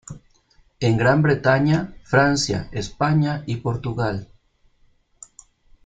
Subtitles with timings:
[0.79, 4.29] En Gran Bretaña, Francia, España y Portugal.